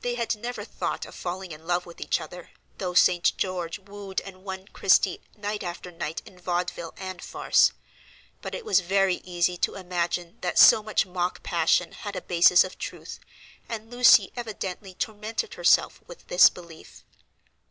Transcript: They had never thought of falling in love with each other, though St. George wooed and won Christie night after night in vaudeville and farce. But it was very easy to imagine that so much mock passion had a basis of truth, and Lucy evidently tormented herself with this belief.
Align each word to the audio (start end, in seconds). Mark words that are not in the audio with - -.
They 0.00 0.14
had 0.14 0.34
never 0.34 0.64
thought 0.64 1.04
of 1.04 1.14
falling 1.14 1.52
in 1.52 1.66
love 1.66 1.84
with 1.84 2.00
each 2.00 2.22
other, 2.22 2.52
though 2.78 2.94
St. 2.94 3.36
George 3.36 3.78
wooed 3.78 4.22
and 4.22 4.42
won 4.42 4.68
Christie 4.68 5.20
night 5.36 5.62
after 5.62 5.90
night 5.90 6.22
in 6.24 6.38
vaudeville 6.38 6.94
and 6.96 7.20
farce. 7.20 7.72
But 8.40 8.54
it 8.54 8.64
was 8.64 8.80
very 8.80 9.16
easy 9.24 9.58
to 9.58 9.74
imagine 9.74 10.38
that 10.40 10.58
so 10.58 10.82
much 10.82 11.04
mock 11.04 11.42
passion 11.42 11.92
had 11.92 12.16
a 12.16 12.22
basis 12.22 12.64
of 12.64 12.78
truth, 12.78 13.20
and 13.68 13.90
Lucy 13.90 14.32
evidently 14.38 14.94
tormented 14.94 15.52
herself 15.52 16.00
with 16.06 16.28
this 16.28 16.48
belief. 16.48 17.04